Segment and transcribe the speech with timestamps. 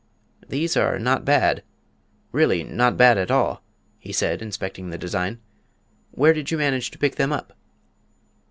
[0.49, 1.61] "These are not bad
[2.31, 3.61] really not bad at all,"
[3.99, 5.39] he said, inspecting the design.
[6.09, 7.53] "Where did you manage to pick them up?"